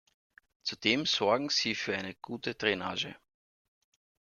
[0.63, 3.13] Zudem sorgen sie für eine gute Drainage.